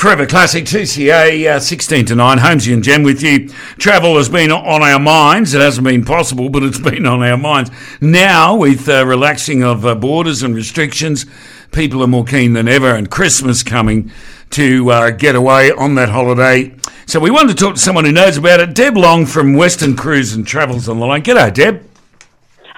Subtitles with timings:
[0.00, 2.38] Forever Classic 2CA uh, 16 to 9.
[2.38, 3.50] Holmesy and Jen with you.
[3.76, 5.52] Travel has been on our minds.
[5.52, 7.70] It hasn't been possible, but it's been on our minds.
[8.00, 11.26] Now, with uh, relaxing of uh, borders and restrictions,
[11.70, 14.10] people are more keen than ever, and Christmas coming
[14.52, 16.74] to uh, get away on that holiday.
[17.04, 18.74] So, we wanted to talk to someone who knows about it.
[18.74, 21.22] Deb Long from Western Cruise and Travels on the line.
[21.22, 21.89] G'day, Deb.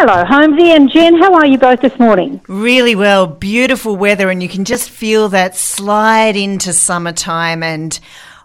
[0.00, 1.18] Hello, Holmesy and Jen.
[1.18, 2.40] How are you both this morning?
[2.46, 3.26] Really well.
[3.26, 7.64] Beautiful weather, and you can just feel that slide into summertime.
[7.64, 7.98] And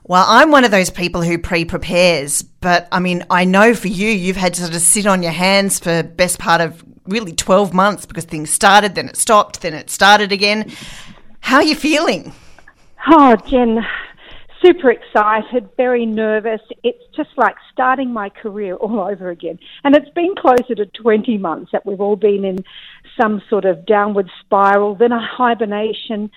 [0.04, 3.88] well, I'm one of those people who pre prepares, but I mean, I know for
[3.88, 7.34] you, you've had to sort of sit on your hands for best part of really
[7.34, 10.72] 12 months because things started, then it stopped, then it started again.
[11.42, 12.34] How are you feeling?
[13.08, 13.86] Oh, Jen,
[14.64, 16.62] super excited, very nervous.
[16.84, 19.60] It's just like starting my career all over again.
[19.84, 22.64] And it's been closer to 20 months that we've all been in
[23.20, 26.32] some sort of downward spiral, then a hibernation,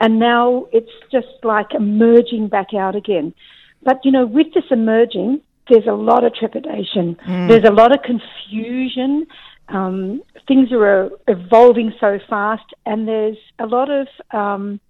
[0.00, 3.34] and now it's just like emerging back out again.
[3.82, 7.48] But, you know, with this emerging, there's a lot of trepidation, mm.
[7.48, 9.26] there's a lot of confusion.
[9.68, 14.80] Um, things are uh, evolving so fast, and there's a lot of um,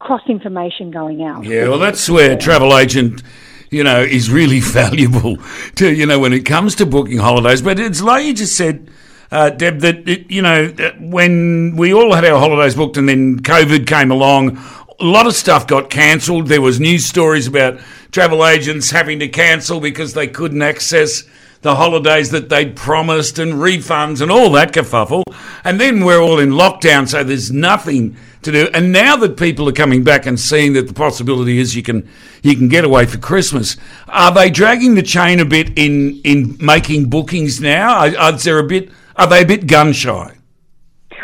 [0.00, 1.44] cross information going out.
[1.44, 3.22] Yeah, well, that's where travel agent
[3.70, 5.38] you know, is really valuable
[5.76, 7.62] to, you know, when it comes to booking holidays.
[7.62, 8.90] But it's like you just said,
[9.30, 13.38] uh, Deb, that, it, you know, when we all had our holidays booked and then
[13.38, 14.58] COVID came along,
[14.98, 16.48] a lot of stuff got cancelled.
[16.48, 17.78] There was news stories about
[18.10, 21.22] travel agents having to cancel because they couldn't access
[21.62, 25.22] the holidays that they'd promised and refunds and all that kerfuffle.
[25.62, 28.68] And then we're all in lockdown, so there's nothing to do.
[28.72, 32.08] And now that people are coming back and seeing that the possibility is you can
[32.42, 33.76] you can get away for Christmas,
[34.08, 37.98] are they dragging the chain a bit in in making bookings now?
[37.98, 40.36] Are, are there a bit are they a bit gun shy?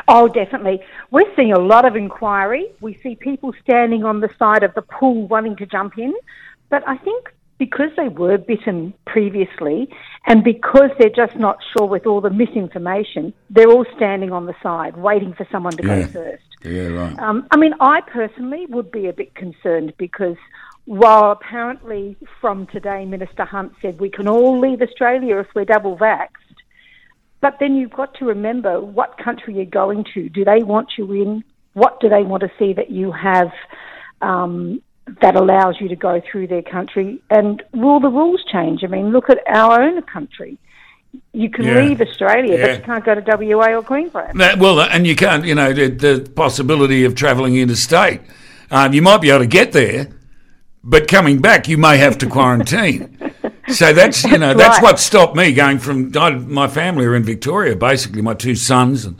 [0.09, 0.81] Oh, definitely.
[1.11, 2.67] We're seeing a lot of inquiry.
[2.81, 6.15] We see people standing on the side of the pool wanting to jump in.
[6.69, 9.89] But I think because they were bitten previously
[10.27, 14.55] and because they're just not sure with all the misinformation, they're all standing on the
[14.63, 16.03] side waiting for someone to yeah.
[16.03, 16.43] go first.
[16.67, 17.19] Yeah, right.
[17.19, 20.37] Um, I mean, I personally would be a bit concerned because
[20.85, 25.97] while apparently from today Minister Hunt said we can all leave Australia if we're double
[25.97, 26.29] vaxxed,
[27.41, 30.29] but then you've got to remember what country you're going to.
[30.29, 31.45] Do they want you in?
[31.75, 33.51] What do they want to see that you have
[34.23, 34.83] um,
[35.21, 37.23] that allows you to go through their country?
[37.31, 38.83] And will the rules change?
[38.83, 40.59] I mean, look at our own country
[41.33, 41.81] you can yeah.
[41.81, 42.67] leave Australia, yeah.
[42.67, 44.41] but you can't go to WA or Queensland.
[44.41, 48.21] That, well, and you can't, you know, the, the possibility of travelling interstate.
[48.71, 50.09] Um, you might be able to get there,
[50.83, 53.19] but coming back, you may have to quarantine.
[53.69, 54.83] so that's, you know, that's, right.
[54.83, 59.05] what stopped me going from, I, my family are in Victoria, basically, my two sons
[59.05, 59.19] and,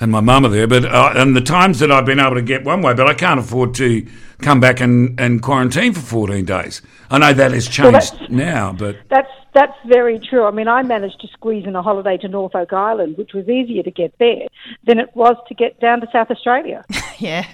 [0.00, 0.66] and my mum are there.
[0.66, 3.14] But, uh, and the times that I've been able to get one way, but I
[3.14, 4.06] can't afford to
[4.40, 6.82] come back and, and quarantine for 14 days.
[7.10, 8.96] I know that has changed well, now, but.
[9.08, 10.44] That's that's very true.
[10.44, 13.82] I mean, I managed to squeeze in a holiday to Norfolk Island, which was easier
[13.82, 14.46] to get there
[14.86, 16.84] than it was to get down to South Australia.
[17.18, 17.44] yeah.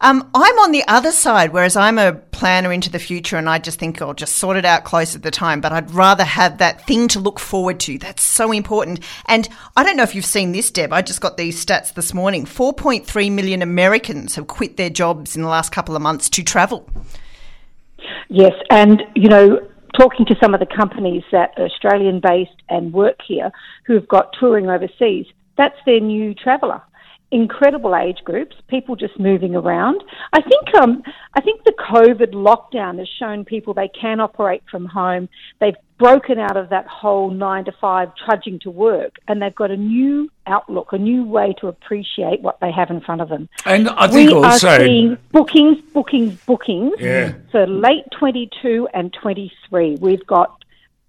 [0.00, 3.58] Um, I'm on the other side, whereas I'm a planner into the future and I
[3.58, 5.60] just think I'll just sort it out close at the time.
[5.60, 7.98] But I'd rather have that thing to look forward to.
[7.98, 8.98] That's so important.
[9.26, 10.92] And I don't know if you've seen this, Deb.
[10.92, 15.42] I just got these stats this morning 4.3 million Americans have quit their jobs in
[15.42, 16.90] the last couple of months to travel.
[18.28, 18.54] Yes.
[18.70, 19.60] And, you know,
[19.98, 23.50] talking to some of the companies that are Australian based and work here
[23.86, 26.82] who've got touring overseas, that's their new traveller.
[27.30, 30.04] Incredible age groups, people just moving around.
[30.32, 31.02] I think um,
[31.34, 35.28] I think the COVID lockdown has shown people they can operate from home.
[35.60, 39.70] They've broken out of that whole nine to five trudging to work, and they've got
[39.70, 43.48] a new outlook, a new way to appreciate what they have in front of them.
[43.64, 47.34] And I think we also are seeing bookings, bookings, bookings yeah.
[47.50, 49.96] for late 22 and 23.
[50.00, 50.64] We've got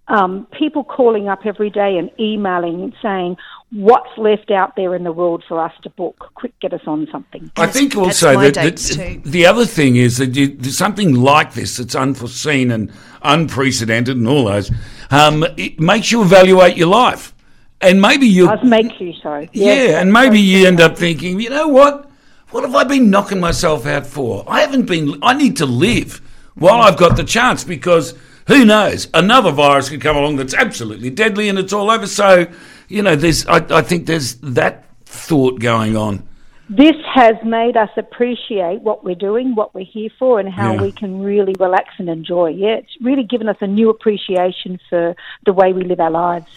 [0.07, 3.38] um, people calling up every day and emailing and saying
[3.75, 6.31] what's left out there in the world for us to book.
[6.36, 7.52] Quick, get us on something.
[7.58, 11.94] I think also that, that the other thing is that you, something like this that's
[11.94, 12.92] unforeseen and
[13.22, 14.72] unprecedented and all those
[15.12, 17.33] um, it makes you evaluate your life.
[17.81, 19.45] And maybe you does make you so.
[19.51, 22.10] Yes, yeah, and maybe you end up thinking, you know what?
[22.51, 24.45] What have I been knocking myself out for?
[24.48, 25.19] I haven't been.
[25.22, 26.22] I need to live
[26.56, 28.13] while I've got the chance because
[28.47, 29.07] who knows?
[29.13, 32.07] Another virus could come along that's absolutely deadly and it's all over.
[32.07, 32.47] So,
[32.88, 36.27] you know, there's, I, I think there's that thought going on.
[36.68, 40.81] This has made us appreciate what we're doing, what we're here for, and how yeah.
[40.81, 42.50] we can really relax and enjoy.
[42.50, 45.15] Yeah, it's really given us a new appreciation for
[45.45, 46.48] the way we live our lives.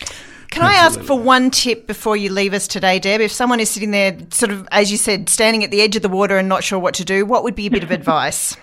[0.50, 3.20] Can I ask for one tip before you leave us today, Deb?
[3.20, 6.00] If someone is sitting there, sort of, as you said, standing at the edge of
[6.00, 8.56] the water and not sure what to do, what would be a bit of advice?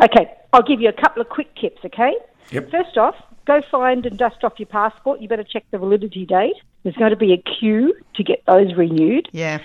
[0.00, 2.14] Okay, I'll give you a couple of quick tips, okay?
[2.50, 2.70] Yep.
[2.70, 3.14] First off,
[3.46, 5.20] go find and dust off your passport.
[5.20, 6.56] You better check the validity date.
[6.82, 9.28] There's going to be a queue to get those renewed.
[9.32, 9.58] Yeah.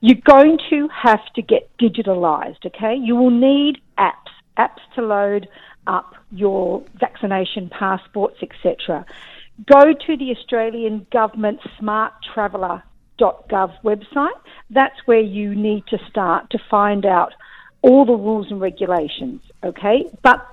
[0.00, 2.96] You're going to have to get digitalised, okay?
[2.96, 5.48] You will need apps, apps to load
[5.86, 9.06] up your vaccination passports, etc.
[9.66, 14.30] Go to the Australian Government Smart Traveller.gov website.
[14.70, 17.32] That's where you need to start to find out
[17.82, 20.06] all the rules and regulations, okay?
[20.22, 20.46] But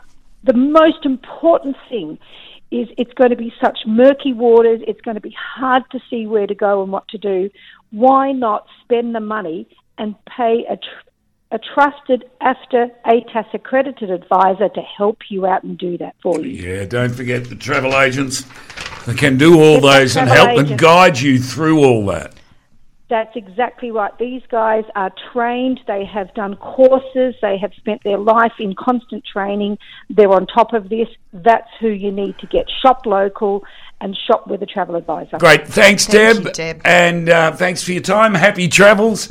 [0.44, 2.18] the most important thing
[2.72, 6.28] is it's going to be such murky waters, it's going to be hard to see
[6.28, 7.50] where to go and what to do.
[7.92, 9.68] Why not spend the money
[9.98, 11.10] and pay a, tr-
[11.52, 16.50] a trusted AFTA ATAS accredited advisor to help you out and do that for you?
[16.50, 18.46] Yeah, don't forget the travel agents.
[19.08, 22.39] They can do all Get those and help and guide you through all that.
[23.10, 24.16] That's exactly right.
[24.20, 29.26] These guys are trained, they have done courses, they have spent their life in constant
[29.26, 29.80] training.
[30.12, 31.08] They're on top of this.
[31.34, 32.68] That's who you need to get.
[32.84, 33.64] Shop local
[34.00, 35.38] and shop with a travel advisor.
[35.40, 35.68] Great.
[35.68, 36.46] Thanks, Thank Deb.
[36.46, 36.82] you, Deb.
[36.86, 38.36] And uh, thanks for your time.
[38.36, 39.28] Happy travels.